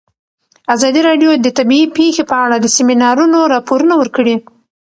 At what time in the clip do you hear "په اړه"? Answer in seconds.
2.31-2.57